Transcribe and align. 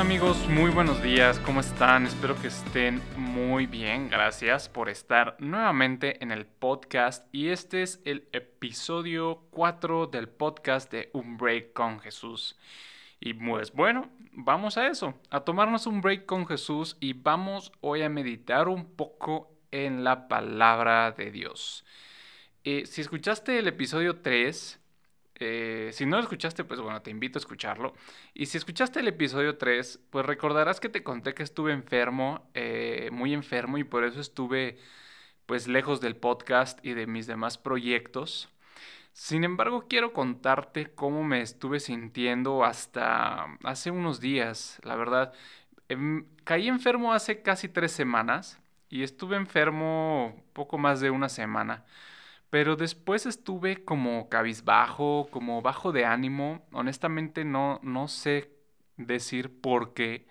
Hola 0.00 0.08
amigos? 0.08 0.48
Muy 0.48 0.70
buenos 0.70 1.02
días, 1.02 1.38
¿cómo 1.40 1.60
están? 1.60 2.06
Espero 2.06 2.34
que 2.40 2.46
estén 2.46 3.02
muy 3.18 3.66
bien, 3.66 4.08
gracias 4.08 4.66
por 4.66 4.88
estar 4.88 5.36
nuevamente 5.40 6.24
en 6.24 6.30
el 6.30 6.46
podcast 6.46 7.28
y 7.34 7.48
este 7.48 7.82
es 7.82 8.00
el 8.06 8.26
episodio 8.32 9.42
4 9.50 10.06
del 10.06 10.26
podcast 10.26 10.90
de 10.90 11.10
Un 11.12 11.36
Break 11.36 11.74
con 11.74 12.00
Jesús. 12.00 12.56
Y 13.20 13.34
pues 13.34 13.72
bueno, 13.72 14.08
vamos 14.32 14.78
a 14.78 14.86
eso, 14.86 15.20
a 15.28 15.40
tomarnos 15.40 15.86
un 15.86 16.00
break 16.00 16.24
con 16.24 16.46
Jesús 16.46 16.96
y 16.98 17.12
vamos 17.12 17.70
hoy 17.82 18.00
a 18.00 18.08
meditar 18.08 18.68
un 18.68 18.86
poco 18.86 19.52
en 19.70 20.02
la 20.02 20.28
palabra 20.28 21.12
de 21.12 21.30
Dios. 21.30 21.84
Eh, 22.64 22.86
si 22.86 23.02
escuchaste 23.02 23.58
el 23.58 23.68
episodio 23.68 24.22
3, 24.22 24.80
eh, 25.40 25.90
si 25.92 26.04
no 26.06 26.16
lo 26.16 26.22
escuchaste, 26.22 26.64
pues 26.64 26.80
bueno, 26.80 27.02
te 27.02 27.10
invito 27.10 27.38
a 27.38 27.40
escucharlo. 27.40 27.94
Y 28.34 28.46
si 28.46 28.58
escuchaste 28.58 29.00
el 29.00 29.08
episodio 29.08 29.56
3, 29.56 30.00
pues 30.10 30.26
recordarás 30.26 30.80
que 30.80 30.90
te 30.90 31.02
conté 31.02 31.34
que 31.34 31.42
estuve 31.42 31.72
enfermo, 31.72 32.50
eh, 32.54 33.08
muy 33.12 33.32
enfermo, 33.32 33.78
y 33.78 33.84
por 33.84 34.04
eso 34.04 34.20
estuve 34.20 34.78
pues 35.46 35.66
lejos 35.66 36.00
del 36.00 36.16
podcast 36.16 36.84
y 36.84 36.94
de 36.94 37.06
mis 37.06 37.26
demás 37.26 37.58
proyectos. 37.58 38.50
Sin 39.12 39.44
embargo, 39.44 39.86
quiero 39.88 40.12
contarte 40.12 40.94
cómo 40.94 41.24
me 41.24 41.42
estuve 41.42 41.80
sintiendo 41.80 42.64
hasta 42.64 43.46
hace 43.64 43.90
unos 43.90 44.20
días, 44.20 44.78
la 44.84 44.96
verdad. 44.96 45.32
Em, 45.88 46.26
caí 46.44 46.68
enfermo 46.68 47.12
hace 47.12 47.42
casi 47.42 47.68
tres 47.68 47.92
semanas 47.92 48.60
y 48.88 49.02
estuve 49.02 49.36
enfermo 49.36 50.44
poco 50.52 50.78
más 50.78 51.00
de 51.00 51.10
una 51.10 51.28
semana. 51.28 51.84
Pero 52.50 52.76
después 52.76 53.26
estuve 53.26 53.84
como 53.84 54.28
cabizbajo, 54.28 55.28
como 55.30 55.62
bajo 55.62 55.92
de 55.92 56.04
ánimo. 56.04 56.66
Honestamente 56.72 57.44
no, 57.44 57.80
no 57.82 58.08
sé 58.08 58.50
decir 58.96 59.60
por 59.60 59.94
qué, 59.94 60.26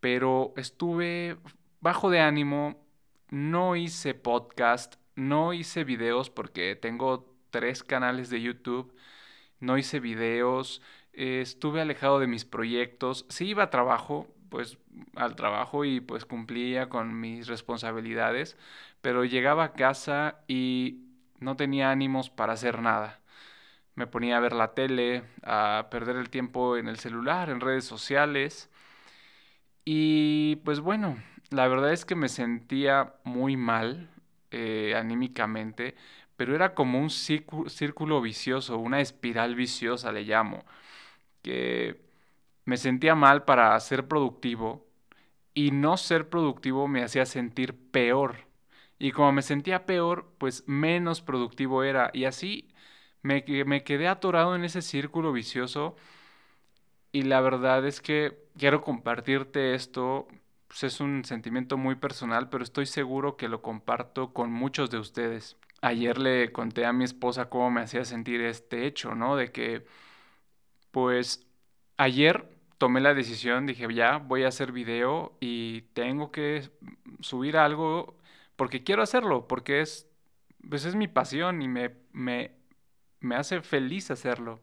pero 0.00 0.52
estuve 0.56 1.38
bajo 1.80 2.10
de 2.10 2.20
ánimo. 2.20 2.84
No 3.30 3.76
hice 3.76 4.14
podcast, 4.14 4.96
no 5.14 5.52
hice 5.54 5.84
videos 5.84 6.30
porque 6.30 6.76
tengo 6.76 7.34
tres 7.50 7.82
canales 7.84 8.30
de 8.30 8.42
YouTube. 8.42 8.94
No 9.60 9.78
hice 9.78 10.00
videos, 10.00 10.82
estuve 11.12 11.80
alejado 11.80 12.18
de 12.18 12.26
mis 12.26 12.44
proyectos. 12.44 13.26
Sí 13.28 13.46
iba 13.48 13.64
a 13.64 13.70
trabajo, 13.70 14.26
pues 14.48 14.78
al 15.14 15.36
trabajo 15.36 15.84
y 15.84 16.00
pues 16.00 16.24
cumplía 16.26 16.88
con 16.88 17.20
mis 17.20 17.46
responsabilidades, 17.46 18.56
pero 19.00 19.24
llegaba 19.24 19.64
a 19.64 19.72
casa 19.72 20.42
y 20.48 21.09
no 21.40 21.56
tenía 21.56 21.90
ánimos 21.90 22.30
para 22.30 22.54
hacer 22.54 22.80
nada. 22.80 23.20
Me 23.94 24.06
ponía 24.06 24.36
a 24.36 24.40
ver 24.40 24.52
la 24.54 24.74
tele, 24.74 25.24
a 25.44 25.88
perder 25.90 26.16
el 26.16 26.30
tiempo 26.30 26.76
en 26.76 26.88
el 26.88 26.98
celular, 26.98 27.50
en 27.50 27.60
redes 27.60 27.84
sociales. 27.84 28.70
Y 29.84 30.56
pues 30.64 30.80
bueno, 30.80 31.16
la 31.50 31.68
verdad 31.68 31.92
es 31.92 32.04
que 32.04 32.14
me 32.14 32.28
sentía 32.28 33.14
muy 33.24 33.56
mal 33.56 34.08
eh, 34.50 34.94
anímicamente, 34.96 35.96
pero 36.36 36.54
era 36.54 36.74
como 36.74 37.00
un 37.00 37.10
círculo 37.10 38.20
vicioso, 38.20 38.78
una 38.78 39.00
espiral 39.00 39.54
viciosa 39.54 40.12
le 40.12 40.22
llamo, 40.24 40.64
que 41.42 42.00
me 42.64 42.76
sentía 42.76 43.14
mal 43.14 43.44
para 43.44 43.78
ser 43.80 44.08
productivo 44.08 44.86
y 45.54 45.72
no 45.72 45.96
ser 45.96 46.28
productivo 46.30 46.88
me 46.88 47.02
hacía 47.02 47.26
sentir 47.26 47.74
peor 47.90 48.49
y 49.00 49.12
como 49.12 49.32
me 49.32 49.42
sentía 49.42 49.86
peor, 49.86 50.26
pues 50.38 50.64
menos 50.68 51.22
productivo 51.22 51.84
era. 51.84 52.10
Y 52.12 52.26
así 52.26 52.68
me, 53.22 53.44
me 53.66 53.82
quedé 53.82 54.08
atorado 54.08 54.54
en 54.54 54.64
ese 54.64 54.82
círculo 54.82 55.32
vicioso. 55.32 55.96
Y 57.12 57.22
la 57.22 57.40
verdad 57.40 57.86
es 57.86 58.00
que 58.02 58.38
quiero 58.58 58.82
compartirte 58.82 59.74
esto. 59.74 60.28
Pues 60.68 60.84
es 60.84 61.00
un 61.00 61.24
sentimiento 61.24 61.78
muy 61.78 61.96
personal, 61.96 62.50
pero 62.50 62.62
estoy 62.62 62.86
seguro 62.86 63.36
que 63.36 63.48
lo 63.48 63.62
comparto 63.62 64.32
con 64.34 64.52
muchos 64.52 64.90
de 64.90 64.98
ustedes. 64.98 65.56
Ayer 65.80 66.18
le 66.18 66.52
conté 66.52 66.84
a 66.86 66.92
mi 66.92 67.04
esposa 67.04 67.48
cómo 67.48 67.70
me 67.70 67.80
hacía 67.80 68.04
sentir 68.04 68.42
este 68.42 68.86
hecho, 68.86 69.14
¿no? 69.14 69.34
De 69.36 69.50
que, 69.50 69.86
pues, 70.90 71.46
ayer 71.96 72.48
tomé 72.78 73.00
la 73.00 73.14
decisión, 73.14 73.66
dije, 73.66 73.92
ya, 73.94 74.18
voy 74.18 74.44
a 74.44 74.48
hacer 74.48 74.72
video 74.72 75.36
y 75.40 75.82
tengo 75.94 76.30
que 76.32 76.70
subir 77.20 77.56
algo 77.56 78.19
porque 78.60 78.84
quiero 78.84 79.02
hacerlo, 79.02 79.48
porque 79.48 79.80
es, 79.80 80.06
pues 80.68 80.84
es 80.84 80.94
mi 80.94 81.08
pasión 81.08 81.62
y 81.62 81.68
me, 81.68 81.96
me, 82.12 82.58
me 83.20 83.34
hace 83.36 83.62
feliz 83.62 84.10
hacerlo. 84.10 84.60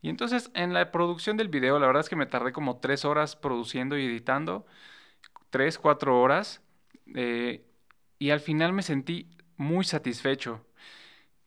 Y 0.00 0.08
entonces 0.08 0.50
en 0.54 0.72
la 0.72 0.90
producción 0.92 1.36
del 1.36 1.48
video, 1.48 1.78
la 1.78 1.86
verdad 1.86 2.00
es 2.00 2.08
que 2.08 2.16
me 2.16 2.24
tardé 2.24 2.52
como 2.52 2.78
tres 2.80 3.04
horas 3.04 3.36
produciendo 3.36 3.98
y 3.98 4.06
editando, 4.06 4.64
tres, 5.50 5.78
cuatro 5.78 6.18
horas, 6.22 6.62
eh, 7.14 7.66
y 8.18 8.30
al 8.30 8.40
final 8.40 8.72
me 8.72 8.82
sentí 8.82 9.28
muy 9.58 9.84
satisfecho. 9.84 10.64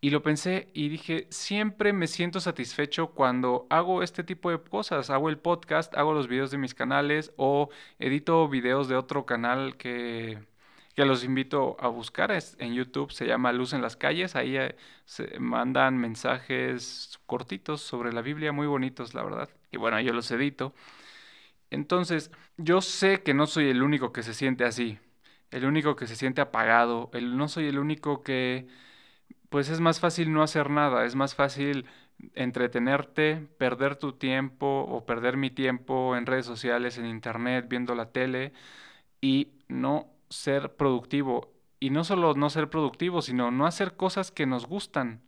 Y 0.02 0.12
lo 0.12 0.22
pensé 0.22 0.70
y 0.76 0.90
dije, 0.90 1.28
siempre 1.32 1.94
me 1.94 2.06
siento 2.08 2.40
satisfecho 2.42 3.08
cuando 3.16 3.66
hago 3.72 4.04
este 4.04 4.24
tipo 4.24 4.52
de 4.52 4.62
cosas. 4.62 5.10
Hago 5.10 5.30
el 5.30 5.40
podcast, 5.40 5.98
hago 5.98 6.14
los 6.14 6.28
videos 6.28 6.52
de 6.52 6.60
mis 6.60 6.76
canales 6.76 7.34
o 7.38 7.70
edito 7.98 8.48
videos 8.50 8.88
de 8.88 8.98
otro 8.98 9.26
canal 9.26 9.78
que, 9.78 10.51
que 10.94 11.06
los 11.06 11.24
invito 11.24 11.78
a 11.80 11.88
buscar. 11.88 12.32
Es, 12.32 12.56
en 12.60 12.74
YouTube 12.74 13.12
se 13.12 13.26
llama 13.28 13.52
Luz 13.54 13.74
en 13.74 13.82
las 13.82 13.96
calles. 13.96 14.36
Ahí 14.36 14.58
eh, 14.58 14.76
se 15.06 15.40
mandan 15.40 15.98
mensajes 15.98 17.20
cortitos 17.26 17.82
sobre 17.82 18.14
la 18.14 18.22
Biblia, 18.22 18.52
muy 18.52 18.68
bonitos, 18.68 19.14
la 19.14 19.24
verdad. 19.24 19.50
Y 19.72 19.78
bueno, 19.78 20.00
yo 20.02 20.14
los 20.14 20.30
edito. 20.32 20.74
Entonces, 21.70 22.32
yo 22.58 22.82
sé 22.82 23.24
que 23.24 23.34
no 23.34 23.48
soy 23.48 23.70
el 23.70 23.82
único 23.84 24.12
que 24.14 24.24
se 24.24 24.34
siente 24.34 24.66
así, 24.66 25.00
el 25.52 25.66
único 25.66 25.96
que 25.96 26.08
se 26.08 26.16
siente 26.16 26.42
apagado, 26.42 27.10
el, 27.14 27.38
no 27.38 27.48
soy 27.48 27.68
el 27.68 27.80
único 27.80 28.24
que, 28.24 28.68
pues 29.50 29.70
es 29.70 29.80
más 29.82 30.00
fácil 30.00 30.34
no 30.34 30.44
hacer 30.44 30.70
nada, 30.70 31.06
es 31.06 31.16
más 31.16 31.36
fácil 31.36 31.86
entretenerte, 32.36 33.48
perder 33.58 33.96
tu 33.98 34.14
tiempo 34.14 34.68
o 34.90 35.06
perder 35.06 35.38
mi 35.38 35.52
tiempo 35.52 36.16
en 36.18 36.26
redes 36.26 36.46
sociales, 36.46 36.98
en 36.98 37.06
internet, 37.08 37.68
viendo 37.70 37.96
la 37.96 38.12
tele 38.12 38.54
y 39.22 39.54
no 39.70 40.11
ser 40.32 40.76
productivo. 40.76 41.54
Y 41.80 41.92
no 41.92 42.04
solo 42.04 42.34
no 42.36 42.50
ser 42.50 42.70
productivo, 42.70 43.22
sino 43.22 43.52
no 43.52 43.66
hacer 43.68 43.96
cosas 43.96 44.32
que 44.32 44.46
nos 44.48 44.68
gustan, 44.68 45.22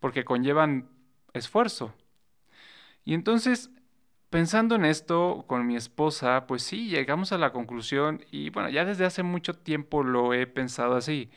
porque 0.00 0.24
conllevan 0.24 0.90
esfuerzo. 1.34 1.94
Y 3.04 3.14
entonces, 3.14 3.70
pensando 4.30 4.74
en 4.76 4.84
esto 4.84 5.44
con 5.46 5.66
mi 5.66 5.76
esposa, 5.76 6.46
pues 6.46 6.62
sí, 6.62 6.88
llegamos 6.88 7.32
a 7.32 7.38
la 7.38 7.52
conclusión, 7.52 8.24
y 8.30 8.50
bueno, 8.50 8.68
ya 8.70 8.84
desde 8.84 9.06
hace 9.06 9.22
mucho 9.22 9.54
tiempo 9.54 10.02
lo 10.02 10.34
he 10.34 10.46
pensado 10.46 10.96
así. 10.96 11.30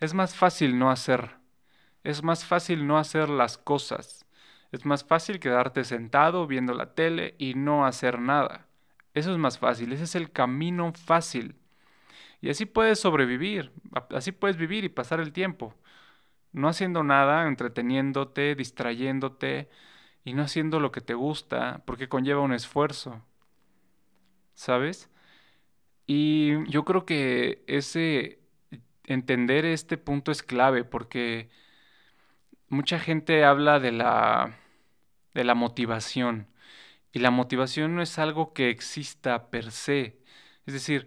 Es 0.00 0.14
más 0.14 0.34
fácil 0.36 0.78
no 0.78 0.90
hacer. 0.90 1.36
Es 2.04 2.22
más 2.22 2.44
fácil 2.44 2.86
no 2.86 2.98
hacer 2.98 3.30
las 3.30 3.58
cosas. 3.58 4.26
Es 4.72 4.84
más 4.86 5.04
fácil 5.04 5.40
quedarte 5.40 5.84
sentado 5.84 6.46
viendo 6.46 6.74
la 6.74 6.94
tele 6.94 7.34
y 7.38 7.54
no 7.54 7.86
hacer 7.86 8.18
nada. 8.18 8.66
Eso 9.14 9.32
es 9.32 9.38
más 9.38 9.58
fácil, 9.58 9.92
ese 9.92 10.04
es 10.04 10.14
el 10.16 10.32
camino 10.32 10.92
fácil. 10.92 11.56
Y 12.44 12.50
así 12.50 12.66
puedes 12.66 13.00
sobrevivir, 13.00 13.72
así 14.10 14.30
puedes 14.30 14.58
vivir 14.58 14.84
y 14.84 14.90
pasar 14.90 15.18
el 15.18 15.32
tiempo. 15.32 15.74
No 16.52 16.68
haciendo 16.68 17.02
nada, 17.02 17.48
entreteniéndote, 17.48 18.54
distrayéndote 18.54 19.70
y 20.24 20.34
no 20.34 20.42
haciendo 20.42 20.78
lo 20.78 20.92
que 20.92 21.00
te 21.00 21.14
gusta, 21.14 21.82
porque 21.86 22.10
conlleva 22.10 22.42
un 22.42 22.52
esfuerzo. 22.52 23.24
¿Sabes? 24.54 25.10
Y 26.06 26.70
yo 26.70 26.84
creo 26.84 27.06
que 27.06 27.64
ese 27.66 28.40
entender 29.06 29.64
este 29.64 29.96
punto 29.96 30.30
es 30.30 30.42
clave 30.42 30.84
porque 30.84 31.48
mucha 32.68 32.98
gente 32.98 33.44
habla 33.44 33.80
de 33.80 33.92
la 33.92 34.58
de 35.34 35.44
la 35.44 35.54
motivación 35.54 36.48
y 37.12 37.20
la 37.20 37.30
motivación 37.30 37.94
no 37.96 38.02
es 38.02 38.18
algo 38.18 38.52
que 38.54 38.70
exista 38.70 39.50
per 39.50 39.70
se. 39.72 40.18
Es 40.66 40.74
decir, 40.74 41.06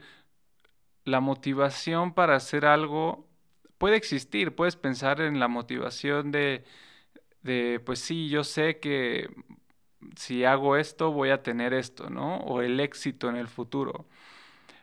la 1.08 1.22
motivación 1.22 2.14
para 2.14 2.36
hacer 2.36 2.66
algo 2.66 3.30
puede 3.78 3.96
existir, 3.96 4.54
puedes 4.56 4.76
pensar 4.76 5.22
en 5.22 5.40
la 5.40 5.48
motivación 5.48 6.32
de, 6.32 6.66
pues 7.86 8.00
sí, 8.00 8.28
yo 8.28 8.44
sé 8.44 8.80
que 8.80 9.30
si 10.18 10.44
hago 10.44 10.76
esto 10.76 11.12
voy 11.12 11.30
a 11.30 11.44
tener 11.44 11.74
esto, 11.74 12.10
¿no? 12.10 12.40
O 12.40 12.62
el 12.62 12.80
éxito 12.82 13.30
en 13.30 13.38
el 13.38 13.48
futuro. 13.48 14.06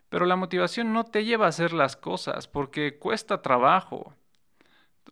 Pero 0.09 0.25
la 0.25 0.37
motivación 0.37 0.94
no 0.94 1.05
te 1.05 1.25
lleva 1.25 1.44
a 1.44 1.50
hacer 1.50 1.75
las 1.75 1.94
cosas 1.94 2.49
porque 2.49 2.99
cuesta 2.99 3.43
trabajo. 3.43 4.15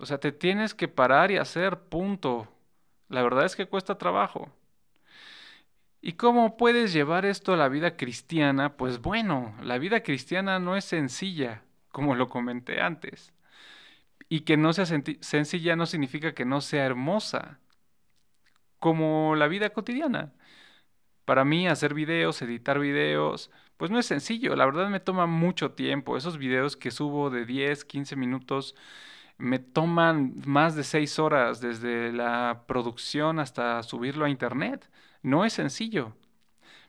O 0.00 0.06
sea, 0.06 0.18
te 0.18 0.32
tienes 0.32 0.74
que 0.74 0.88
parar 0.88 1.30
y 1.30 1.36
hacer, 1.36 1.78
punto. 1.78 2.48
La 3.08 3.22
verdad 3.22 3.44
es 3.44 3.54
que 3.54 3.66
cuesta 3.66 3.98
trabajo. 3.98 4.48
¿Y 6.02 6.14
cómo 6.14 6.56
puedes 6.56 6.92
llevar 6.92 7.24
esto 7.24 7.54
a 7.54 7.56
la 7.56 7.68
vida 7.68 7.96
cristiana? 7.96 8.76
Pues 8.76 9.00
bueno, 9.00 9.54
la 9.62 9.78
vida 9.78 10.02
cristiana 10.02 10.58
no 10.58 10.76
es 10.76 10.84
sencilla, 10.84 11.62
como 11.90 12.16
lo 12.16 12.28
comenté 12.28 12.80
antes. 12.80 13.32
Y 14.28 14.40
que 14.40 14.56
no 14.56 14.72
sea 14.72 14.86
sencilla 14.86 15.76
no 15.76 15.86
significa 15.86 16.34
que 16.34 16.44
no 16.44 16.60
sea 16.60 16.86
hermosa, 16.86 17.60
como 18.80 19.36
la 19.36 19.48
vida 19.48 19.70
cotidiana. 19.70 20.32
Para 21.24 21.44
mí 21.44 21.68
hacer 21.68 21.94
videos, 21.94 22.42
editar 22.42 22.80
videos, 22.80 23.50
pues 23.76 23.90
no 23.90 23.98
es 23.98 24.06
sencillo, 24.06 24.56
la 24.56 24.66
verdad 24.66 24.88
me 24.90 25.00
toma 25.00 25.26
mucho 25.26 25.72
tiempo. 25.72 26.16
Esos 26.16 26.38
videos 26.38 26.76
que 26.76 26.90
subo 26.90 27.30
de 27.30 27.46
10, 27.46 27.84
15 27.84 28.16
minutos 28.16 28.74
me 29.38 29.58
toman 29.60 30.34
más 30.46 30.76
de 30.76 30.84
6 30.84 31.18
horas 31.20 31.60
desde 31.60 32.12
la 32.12 32.64
producción 32.66 33.38
hasta 33.40 33.82
subirlo 33.84 34.24
a 34.24 34.30
internet. 34.30 34.90
No 35.22 35.44
es 35.44 35.52
sencillo. 35.54 36.14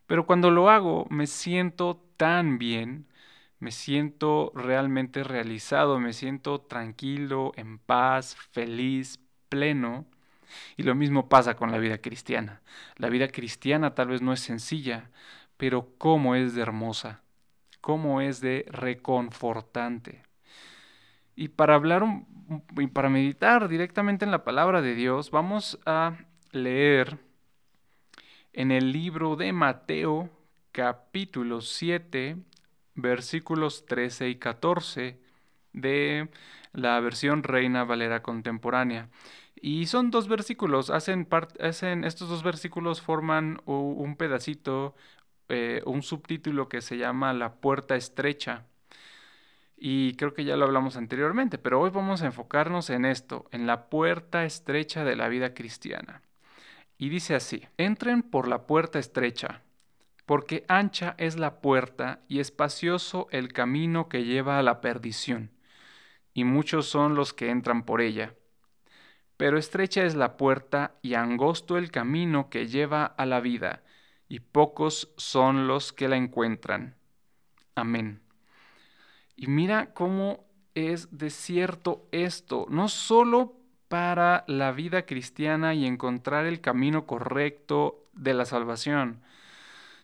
Pero 0.07 0.25
cuando 0.25 0.51
lo 0.51 0.69
hago 0.69 1.07
me 1.09 1.27
siento 1.27 2.03
tan 2.18 2.57
bien, 2.57 3.07
me 3.59 3.71
siento 3.71 4.51
realmente 4.56 5.24
realizado, 5.24 6.00
me 6.00 6.13
siento 6.13 6.62
tranquilo, 6.62 7.53
en 7.56 7.80
paz, 7.80 8.35
feliz, 8.51 9.19
pleno. 9.50 10.06
Y 10.77 10.83
lo 10.83 10.95
mismo 10.95 11.30
pasa 11.30 11.56
con 11.56 11.71
la 11.71 11.77
vida 11.77 12.00
cristiana. 12.00 12.62
La 12.97 13.09
vida 13.09 13.30
cristiana 13.30 13.95
tal 13.95 14.09
vez 14.09 14.21
no 14.21 14.33
es 14.33 14.41
sencilla, 14.41 15.09
pero 15.57 15.89
cómo 15.97 16.36
es 16.36 16.53
de 16.56 16.62
hermosa, 16.62 17.21
cómo 17.81 18.21
es 18.21 18.41
de 18.41 18.65
reconfortante. 18.69 20.24
Y 21.36 21.47
para 21.47 21.75
hablar 21.75 22.03
y 22.77 22.88
para 22.88 23.09
meditar 23.09 23.68
directamente 23.69 24.25
en 24.25 24.31
la 24.31 24.44
palabra 24.44 24.81
de 24.81 24.94
Dios, 24.94 25.31
vamos 25.31 25.79
a 25.86 26.18
leer 26.51 27.18
en 28.53 28.71
el 28.71 28.91
libro 28.91 29.35
de 29.35 29.51
Mateo, 29.51 30.29
capítulo 30.71 31.61
7, 31.61 32.38
versículos 32.95 33.85
13 33.85 34.29
y 34.29 34.35
14 34.35 35.19
de 35.73 36.29
la 36.73 37.00
versión 37.00 37.44
Reina 37.44 37.83
Valera 37.83 38.21
contemporánea. 38.23 39.09
Y 39.55 39.88
son 39.88 40.11
dos 40.11 40.27
versículos, 40.27 40.89
hacen, 40.89 41.27
hacen 41.59 42.03
estos 42.03 42.29
dos 42.29 42.44
versículos 42.44 43.01
forman 43.01 43.61
un 43.65 44.15
pedacito, 44.17 44.95
eh, 45.50 45.81
un 45.85 46.03
subtítulo 46.03 46.69
que 46.69 46.81
se 46.81 46.97
llama 46.97 47.33
La 47.33 47.55
puerta 47.55 47.95
estrecha. 47.95 48.65
Y 49.77 50.15
creo 50.15 50.33
que 50.33 50.45
ya 50.45 50.55
lo 50.57 50.65
hablamos 50.65 50.97
anteriormente, 50.97 51.57
pero 51.57 51.81
hoy 51.81 51.89
vamos 51.91 52.21
a 52.21 52.27
enfocarnos 52.27 52.89
en 52.89 53.05
esto, 53.05 53.47
en 53.51 53.67
la 53.67 53.89
puerta 53.89 54.45
estrecha 54.45 55.03
de 55.03 55.15
la 55.15 55.27
vida 55.27 55.53
cristiana. 55.53 56.21
Y 57.03 57.09
dice 57.09 57.35
así, 57.35 57.67
entren 57.77 58.23
por 58.23 58.47
la 58.47 58.65
puerta 58.65 58.97
estrecha, 58.97 59.61
porque 60.25 60.63
ancha 60.69 61.15
es 61.17 61.38
la 61.38 61.59
puerta 61.59 62.21
y 62.29 62.39
espacioso 62.39 63.27
el 63.31 63.51
camino 63.51 64.07
que 64.07 64.23
lleva 64.23 64.57
a 64.57 64.63
la 64.63 64.79
perdición, 64.79 65.51
y 66.33 66.45
muchos 66.45 66.85
son 66.88 67.15
los 67.15 67.33
que 67.33 67.50
entran 67.50 67.83
por 67.83 68.00
ella. 68.00 68.35
Pero 69.35 69.57
estrecha 69.57 70.05
es 70.05 70.15
la 70.15 70.38
puerta 70.38 70.95
y 71.01 71.15
angosto 71.15 71.77
el 71.77 71.91
camino 71.91 72.50
que 72.50 72.67
lleva 72.69 73.03
a 73.03 73.25
la 73.25 73.41
vida, 73.41 73.83
y 74.29 74.39
pocos 74.39 75.11
son 75.17 75.67
los 75.67 75.91
que 75.91 76.07
la 76.07 76.15
encuentran. 76.15 76.95
Amén. 77.75 78.21
Y 79.35 79.47
mira 79.47 79.94
cómo 79.94 80.45
es 80.73 81.09
desierto 81.11 82.07
esto, 82.13 82.65
no 82.69 82.88
solo 82.88 83.57
para 83.93 84.43
la 84.47 84.71
vida 84.71 85.05
cristiana 85.05 85.75
y 85.75 85.85
encontrar 85.85 86.47
el 86.47 86.61
camino 86.61 87.05
correcto 87.05 88.07
de 88.13 88.33
la 88.33 88.45
salvación, 88.45 89.21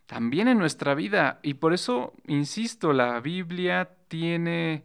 también 0.06 0.47
en 0.47 0.59
nuestra 0.59 0.94
vida. 0.94 1.39
Y 1.41 1.56
por 1.56 1.74
eso, 1.74 2.13
insisto, 2.27 2.94
la 2.94 3.19
Biblia 3.19 3.89
tiene 4.07 4.83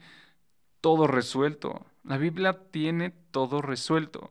todo 0.81 1.07
resuelto. 1.07 1.85
La 2.03 2.17
Biblia 2.17 2.61
tiene 2.71 3.13
todo 3.31 3.61
resuelto. 3.61 4.31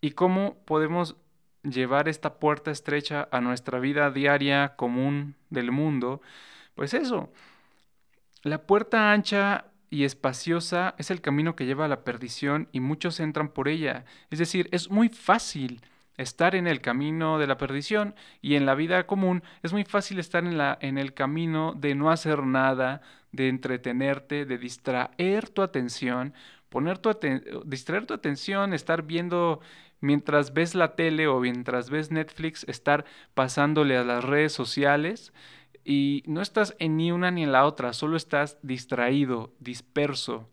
¿Y 0.00 0.10
cómo 0.10 0.56
podemos 0.64 1.14
llevar 1.62 2.08
esta 2.08 2.40
puerta 2.40 2.72
estrecha 2.72 3.28
a 3.30 3.40
nuestra 3.40 3.78
vida 3.78 4.10
diaria 4.10 4.74
común 4.74 5.36
del 5.50 5.70
mundo? 5.70 6.20
Pues 6.74 6.94
eso, 6.94 7.30
la 8.42 8.66
puerta 8.66 9.12
ancha 9.12 9.69
y 9.90 10.04
espaciosa 10.04 10.94
es 10.98 11.10
el 11.10 11.20
camino 11.20 11.56
que 11.56 11.66
lleva 11.66 11.84
a 11.84 11.88
la 11.88 12.04
perdición 12.04 12.68
y 12.72 12.80
muchos 12.80 13.20
entran 13.20 13.48
por 13.48 13.68
ella. 13.68 14.04
Es 14.30 14.38
decir, 14.38 14.68
es 14.70 14.90
muy 14.90 15.08
fácil 15.08 15.82
estar 16.16 16.54
en 16.54 16.66
el 16.66 16.80
camino 16.80 17.38
de 17.38 17.46
la 17.46 17.58
perdición 17.58 18.14
y 18.40 18.54
en 18.54 18.66
la 18.66 18.74
vida 18.74 19.06
común 19.06 19.42
es 19.62 19.72
muy 19.72 19.84
fácil 19.84 20.18
estar 20.18 20.44
en, 20.44 20.56
la, 20.58 20.78
en 20.80 20.96
el 20.96 21.12
camino 21.12 21.74
de 21.74 21.94
no 21.94 22.10
hacer 22.10 22.44
nada, 22.44 23.02
de 23.32 23.48
entretenerte, 23.48 24.44
de 24.44 24.58
distraer 24.58 25.48
tu 25.48 25.62
atención, 25.62 26.34
poner 26.68 26.98
tu 26.98 27.10
distraer 27.64 28.06
tu 28.06 28.14
atención, 28.14 28.74
estar 28.74 29.02
viendo 29.02 29.60
mientras 30.00 30.52
ves 30.52 30.74
la 30.74 30.94
tele 30.94 31.26
o 31.26 31.40
mientras 31.40 31.90
ves 31.90 32.10
Netflix, 32.10 32.64
estar 32.68 33.04
pasándole 33.34 33.96
a 33.96 34.04
las 34.04 34.24
redes 34.24 34.52
sociales 34.52 35.32
y 35.84 36.22
no 36.26 36.40
estás 36.42 36.76
en 36.78 36.96
ni 36.96 37.12
una 37.12 37.30
ni 37.30 37.42
en 37.42 37.52
la 37.52 37.64
otra, 37.64 37.92
solo 37.92 38.16
estás 38.16 38.58
distraído, 38.62 39.52
disperso. 39.60 40.48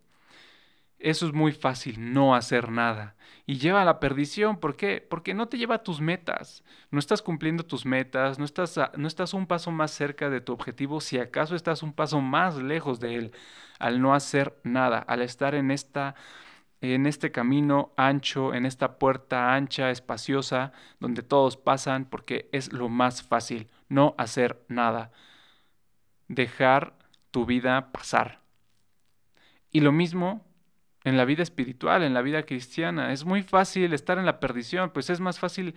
Eso 0.99 1.27
es 1.27 1.33
muy 1.33 1.51
fácil, 1.51 2.13
no 2.13 2.33
hacer 2.33 2.71
nada. 2.71 3.15
Y 3.45 3.59
lleva 3.59 3.81
a 3.83 3.85
la 3.85 3.99
perdición, 3.99 4.59
¿por 4.59 4.75
qué? 4.75 5.05
Porque 5.07 5.33
no 5.33 5.47
te 5.47 5.57
lleva 5.57 5.75
a 5.75 5.83
tus 5.83 6.01
metas, 6.01 6.63
no 6.89 6.99
estás 6.99 7.21
cumpliendo 7.21 7.63
tus 7.65 7.85
metas, 7.85 8.39
no 8.39 8.45
estás, 8.45 8.79
no 8.97 9.07
estás 9.07 9.33
un 9.33 9.45
paso 9.45 9.71
más 9.71 9.91
cerca 9.91 10.29
de 10.29 10.41
tu 10.41 10.53
objetivo, 10.53 10.99
si 10.99 11.19
acaso 11.19 11.55
estás 11.55 11.83
un 11.83 11.93
paso 11.93 12.19
más 12.19 12.55
lejos 12.57 12.99
de 12.99 13.15
él, 13.15 13.31
al 13.79 14.01
no 14.01 14.15
hacer 14.15 14.59
nada, 14.63 14.99
al 14.99 15.21
estar 15.21 15.55
en 15.55 15.71
esta 15.71 16.15
en 16.81 17.07
este 17.07 17.31
camino 17.31 17.91
ancho, 17.97 18.53
en 18.53 18.65
esta 18.65 18.99
puerta 18.99 19.55
ancha, 19.55 19.89
espaciosa, 19.91 20.73
donde 20.99 21.23
todos 21.23 21.57
pasan, 21.57 22.05
porque 22.05 22.49
es 22.51 22.71
lo 22.71 22.89
más 22.89 23.23
fácil, 23.23 23.67
no 23.89 24.15
hacer 24.17 24.63
nada. 24.67 25.11
Dejar 26.27 26.93
tu 27.31 27.45
vida 27.45 27.91
pasar. 27.91 28.41
Y 29.71 29.81
lo 29.81 29.91
mismo 29.91 30.45
en 31.03 31.17
la 31.17 31.25
vida 31.25 31.43
espiritual, 31.43 32.03
en 32.03 32.13
la 32.13 32.21
vida 32.21 32.43
cristiana. 32.43 33.13
Es 33.13 33.25
muy 33.25 33.43
fácil 33.43 33.93
estar 33.93 34.17
en 34.17 34.25
la 34.25 34.39
perdición, 34.39 34.89
pues 34.89 35.09
es 35.09 35.19
más 35.19 35.39
fácil 35.39 35.75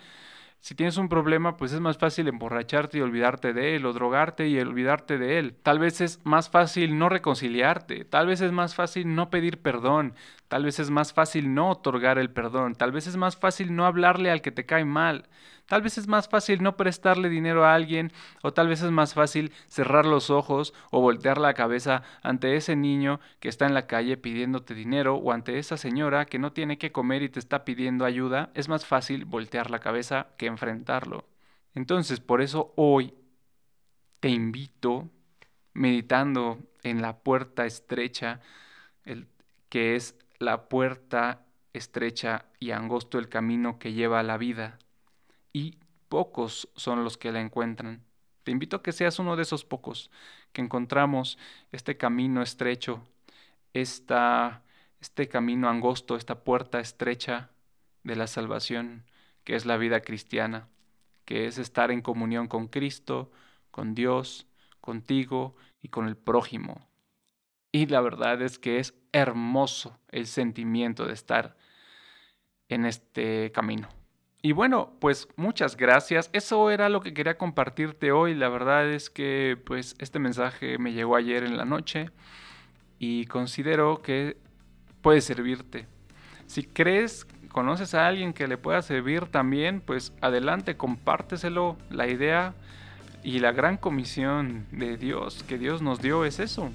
si 0.60 0.74
tienes 0.74 0.98
un 0.98 1.08
problema, 1.08 1.56
pues 1.56 1.72
es 1.72 1.80
más 1.80 1.96
fácil 1.96 2.28
emborracharte 2.28 2.98
y 2.98 3.00
olvidarte 3.00 3.54
de 3.54 3.76
él, 3.76 3.86
o 3.86 3.94
drogarte 3.94 4.46
y 4.46 4.58
olvidarte 4.60 5.16
de 5.16 5.38
él. 5.38 5.54
Tal 5.62 5.78
vez 5.78 6.02
es 6.02 6.20
más 6.24 6.50
fácil 6.50 6.98
no 6.98 7.08
reconciliarte, 7.08 8.04
tal 8.04 8.26
vez 8.26 8.42
es 8.42 8.52
más 8.52 8.74
fácil 8.74 9.14
no 9.14 9.30
pedir 9.30 9.62
perdón, 9.62 10.14
tal 10.50 10.64
vez 10.64 10.80
es 10.80 10.90
más 10.90 11.12
fácil 11.12 11.54
no 11.54 11.70
otorgar 11.70 12.18
el 12.18 12.28
perdón, 12.28 12.74
tal 12.74 12.90
vez 12.90 13.06
es 13.06 13.16
más 13.16 13.36
fácil 13.36 13.76
no 13.76 13.86
hablarle 13.86 14.32
al 14.32 14.42
que 14.42 14.50
te 14.50 14.66
cae 14.66 14.84
mal, 14.84 15.28
tal 15.66 15.80
vez 15.80 15.96
es 15.96 16.08
más 16.08 16.28
fácil 16.28 16.60
no 16.60 16.76
prestarle 16.76 17.28
dinero 17.28 17.64
a 17.64 17.72
alguien, 17.72 18.12
o 18.42 18.52
tal 18.52 18.66
vez 18.66 18.82
es 18.82 18.90
más 18.90 19.14
fácil 19.14 19.52
cerrar 19.68 20.06
los 20.06 20.28
ojos 20.28 20.74
o 20.90 21.00
voltear 21.00 21.38
la 21.38 21.54
cabeza 21.54 22.02
ante 22.24 22.56
ese 22.56 22.74
niño 22.74 23.20
que 23.38 23.48
está 23.48 23.66
en 23.66 23.74
la 23.74 23.86
calle 23.86 24.16
pidiéndote 24.16 24.74
dinero, 24.74 25.14
o 25.14 25.30
ante 25.30 25.56
esa 25.60 25.76
señora 25.76 26.26
que 26.26 26.40
no 26.40 26.52
tiene 26.52 26.78
que 26.78 26.90
comer 26.90 27.22
y 27.22 27.28
te 27.28 27.38
está 27.38 27.64
pidiendo 27.64 28.04
ayuda. 28.04 28.50
Es 28.54 28.68
más 28.68 28.84
fácil 28.84 29.26
voltear 29.26 29.70
la 29.70 29.78
cabeza 29.78 30.26
que 30.36 30.46
enfrentarlo. 30.46 31.26
Entonces, 31.76 32.18
por 32.18 32.42
eso 32.42 32.72
hoy 32.74 33.14
te 34.18 34.30
invito, 34.30 35.08
meditando 35.74 36.58
en 36.82 37.02
la 37.02 37.18
puerta 37.18 37.66
estrecha, 37.66 38.40
el, 39.04 39.28
que 39.68 39.94
es 39.94 40.16
la 40.40 40.68
puerta 40.68 41.46
estrecha 41.74 42.46
y 42.58 42.72
angosto 42.72 43.18
el 43.18 43.28
camino 43.28 43.78
que 43.78 43.92
lleva 43.92 44.18
a 44.18 44.24
la 44.24 44.38
vida, 44.38 44.78
y 45.52 45.78
pocos 46.08 46.68
son 46.74 47.04
los 47.04 47.18
que 47.18 47.30
la 47.30 47.40
encuentran. 47.40 48.02
Te 48.42 48.50
invito 48.50 48.76
a 48.76 48.82
que 48.82 48.92
seas 48.92 49.18
uno 49.18 49.36
de 49.36 49.42
esos 49.42 49.64
pocos 49.64 50.10
que 50.52 50.62
encontramos 50.62 51.38
este 51.72 51.96
camino 51.96 52.42
estrecho, 52.42 53.02
esta, 53.74 54.62
este 55.00 55.28
camino 55.28 55.68
angosto, 55.68 56.16
esta 56.16 56.42
puerta 56.42 56.80
estrecha 56.80 57.50
de 58.02 58.16
la 58.16 58.26
salvación 58.26 59.04
que 59.44 59.56
es 59.56 59.66
la 59.66 59.76
vida 59.76 60.00
cristiana, 60.00 60.68
que 61.26 61.46
es 61.46 61.58
estar 61.58 61.90
en 61.90 62.00
comunión 62.00 62.48
con 62.48 62.66
Cristo, 62.66 63.30
con 63.70 63.94
Dios, 63.94 64.46
contigo 64.80 65.54
y 65.82 65.88
con 65.88 66.08
el 66.08 66.16
prójimo. 66.16 66.89
Y 67.72 67.86
la 67.86 68.00
verdad 68.00 68.42
es 68.42 68.58
que 68.58 68.78
es 68.78 68.94
hermoso 69.12 69.98
el 70.10 70.26
sentimiento 70.26 71.06
de 71.06 71.12
estar 71.12 71.56
en 72.68 72.84
este 72.84 73.52
camino. 73.52 73.88
Y 74.42 74.52
bueno, 74.52 74.92
pues 75.00 75.28
muchas 75.36 75.76
gracias. 75.76 76.30
Eso 76.32 76.70
era 76.70 76.88
lo 76.88 77.00
que 77.00 77.12
quería 77.12 77.36
compartirte 77.36 78.10
hoy. 78.10 78.34
La 78.34 78.48
verdad 78.48 78.88
es 78.88 79.10
que 79.10 79.58
pues 79.64 79.94
este 79.98 80.18
mensaje 80.18 80.78
me 80.78 80.92
llegó 80.92 81.16
ayer 81.16 81.44
en 81.44 81.56
la 81.56 81.64
noche 81.64 82.10
y 82.98 83.26
considero 83.26 84.00
que 84.02 84.38
puede 85.02 85.20
servirte. 85.20 85.86
Si 86.46 86.64
crees 86.64 87.26
conoces 87.50 87.94
a 87.94 88.06
alguien 88.06 88.32
que 88.32 88.46
le 88.46 88.56
pueda 88.56 88.80
servir 88.80 89.26
también, 89.26 89.80
pues 89.80 90.12
adelante, 90.20 90.76
compárteselo. 90.76 91.76
La 91.90 92.06
idea 92.08 92.54
y 93.22 93.40
la 93.40 93.52
gran 93.52 93.76
comisión 93.76 94.66
de 94.72 94.96
Dios 94.96 95.42
que 95.42 95.58
Dios 95.58 95.82
nos 95.82 96.00
dio 96.00 96.24
es 96.24 96.38
eso, 96.38 96.70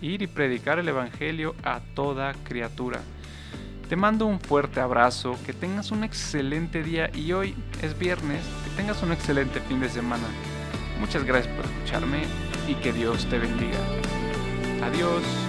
ir 0.00 0.22
y 0.22 0.26
predicar 0.26 0.78
el 0.78 0.88
Evangelio 0.88 1.54
a 1.62 1.80
toda 1.94 2.34
criatura. 2.44 3.00
Te 3.88 3.96
mando 3.96 4.26
un 4.26 4.40
fuerte 4.40 4.80
abrazo, 4.80 5.36
que 5.44 5.52
tengas 5.52 5.90
un 5.90 6.04
excelente 6.04 6.82
día 6.82 7.10
y 7.14 7.32
hoy 7.32 7.54
es 7.82 7.98
viernes, 7.98 8.40
tengas 8.76 9.02
un 9.02 9.12
excelente 9.12 9.60
fin 9.60 9.80
de 9.80 9.88
semana. 9.88 10.24
Muchas 10.98 11.24
gracias 11.24 11.54
por 11.54 11.66
escucharme 11.66 12.22
y 12.66 12.74
que 12.76 12.92
Dios 12.92 13.26
te 13.26 13.38
bendiga. 13.38 13.78
Adiós. 14.82 15.43